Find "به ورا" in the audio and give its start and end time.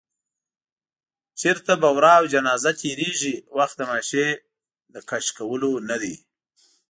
1.81-2.13